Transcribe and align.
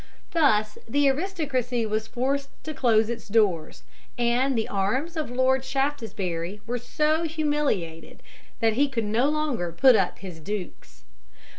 Thus 0.31 0.79
the 0.87 1.07
aristocracy 1.09 1.85
was 1.85 2.07
forced 2.07 2.49
to 2.63 2.73
close 2.73 3.07
its 3.07 3.27
doors, 3.27 3.83
and 4.17 4.57
the 4.57 4.67
arms 4.67 5.15
of 5.15 5.29
Lord 5.29 5.63
Shaftesbury 5.63 6.59
were 6.65 6.79
so 6.79 7.21
humiliated 7.21 8.23
that 8.61 8.73
he 8.73 8.89
could 8.89 9.05
no 9.05 9.29
longer 9.29 9.71
put 9.71 9.95
up 9.95 10.17
his 10.17 10.39
dukes 10.39 10.89
(see 10.89 11.03
Appendix). 11.03 11.03